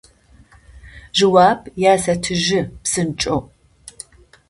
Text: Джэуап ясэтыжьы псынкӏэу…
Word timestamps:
Джэуап 1.15 1.61
ясэтыжьы 1.91 2.59
псынкӏэу… 2.83 3.37